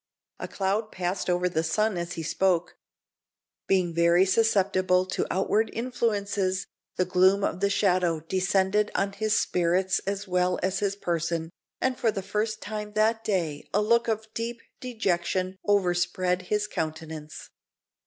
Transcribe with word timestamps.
A 0.39 0.47
cloud 0.47 0.91
passed 0.91 1.29
over 1.29 1.47
the 1.47 1.61
sun 1.61 1.95
as 1.95 2.13
he 2.13 2.23
spoke. 2.23 2.75
Being 3.67 3.93
very 3.93 4.25
susceptible 4.25 5.05
to 5.05 5.27
outward 5.31 5.69
influences, 5.73 6.65
the 6.95 7.05
gloom 7.05 7.43
of 7.43 7.59
the 7.59 7.69
shadow 7.69 8.19
descended 8.21 8.89
on 8.95 9.11
his 9.11 9.37
spirits 9.37 9.99
as 10.07 10.27
well 10.27 10.57
as 10.63 10.79
his 10.79 10.95
person, 10.95 11.51
and 11.79 11.99
for 11.99 12.09
the 12.09 12.23
first 12.23 12.63
time 12.63 12.93
that 12.93 13.23
day 13.23 13.69
a 13.75 13.81
look 13.83 14.07
of 14.07 14.25
deep 14.33 14.61
dejection 14.79 15.59
overspread 15.67 16.47
his 16.47 16.65
countenance. 16.65 17.51